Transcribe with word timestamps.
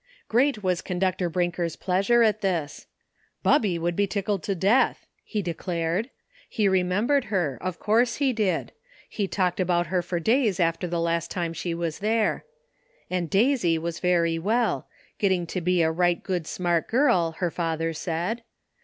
Great 0.27 0.63
was 0.63 0.81
Conductor 0.81 1.29
Brinker' 1.29 1.65
s 1.65 1.75
pleasure 1.75 2.23
at 2.23 2.41
this. 2.41 2.87
''Bubby 3.45 3.77
would 3.77 3.95
be 3.95 4.07
tickled 4.07 4.41
to 4.41 4.55
death," 4.55 5.05
he 5.23 5.43
declared. 5.43 6.09
He 6.49 6.67
remembered 6.67 7.25
her, 7.25 7.55
of 7.61 7.77
course 7.77 8.15
he 8.15 8.33
did! 8.33 8.71
He 9.07 9.27
talked 9.27 9.59
about 9.59 9.85
her 9.93 10.01
for 10.01 10.19
days 10.19 10.59
after 10.59 10.87
the 10.87 10.99
last 10.99 11.29
time 11.29 11.53
she 11.53 11.75
was 11.75 11.99
there. 11.99 12.43
And 13.11 13.29
Daisy 13.29 13.77
was 13.77 13.99
very 13.99 14.39
well; 14.39 14.87
getting 15.19 15.45
to 15.45 15.61
be 15.61 15.83
a 15.83 15.91
right 15.91 16.23
good 16.23 16.47
smart 16.47 16.87
girl, 16.87 17.33
her 17.33 17.51
father 17.51 17.93
said. 17.93 18.41